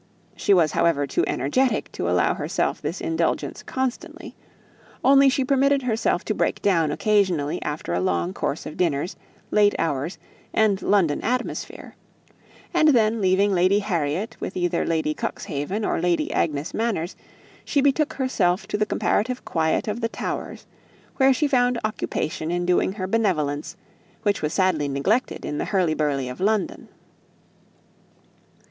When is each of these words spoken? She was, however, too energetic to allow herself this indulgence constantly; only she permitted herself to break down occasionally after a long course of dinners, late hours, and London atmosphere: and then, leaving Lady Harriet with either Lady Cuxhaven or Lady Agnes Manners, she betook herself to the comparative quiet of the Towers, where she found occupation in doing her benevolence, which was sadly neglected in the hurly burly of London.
She 0.35 0.51
was, 0.51 0.71
however, 0.71 1.05
too 1.05 1.23
energetic 1.27 1.91
to 1.91 2.09
allow 2.09 2.33
herself 2.33 2.81
this 2.81 3.01
indulgence 3.01 3.61
constantly; 3.61 4.33
only 5.03 5.29
she 5.29 5.45
permitted 5.45 5.83
herself 5.83 6.25
to 6.25 6.33
break 6.33 6.59
down 6.63 6.91
occasionally 6.91 7.61
after 7.61 7.93
a 7.93 7.99
long 7.99 8.33
course 8.33 8.65
of 8.65 8.77
dinners, 8.77 9.15
late 9.51 9.75
hours, 9.77 10.17
and 10.55 10.81
London 10.81 11.21
atmosphere: 11.21 11.95
and 12.73 12.87
then, 12.87 13.21
leaving 13.21 13.53
Lady 13.53 13.77
Harriet 13.77 14.35
with 14.39 14.57
either 14.57 14.85
Lady 14.87 15.13
Cuxhaven 15.13 15.85
or 15.85 16.01
Lady 16.01 16.33
Agnes 16.33 16.73
Manners, 16.73 17.15
she 17.63 17.79
betook 17.79 18.13
herself 18.13 18.67
to 18.69 18.77
the 18.79 18.87
comparative 18.87 19.45
quiet 19.45 19.87
of 19.87 20.01
the 20.01 20.09
Towers, 20.09 20.65
where 21.17 21.31
she 21.31 21.47
found 21.47 21.77
occupation 21.85 22.49
in 22.49 22.65
doing 22.65 22.93
her 22.93 23.05
benevolence, 23.05 23.77
which 24.23 24.41
was 24.41 24.51
sadly 24.51 24.87
neglected 24.87 25.45
in 25.45 25.59
the 25.59 25.65
hurly 25.65 25.93
burly 25.93 26.27
of 26.27 26.39
London. 26.41 26.87